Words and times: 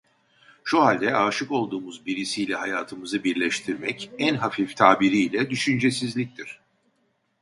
Şu 0.63 0.81
halde 0.81 1.15
aşık 1.15 1.51
olduğumuz 1.51 2.05
birisiyle 2.05 2.55
hayatımızı 2.55 3.23
birleştirmek, 3.23 4.11
en 4.17 4.35
hafif 4.35 4.77
tabiriyle, 4.77 5.49
düşüncesizliktir. 5.49 6.61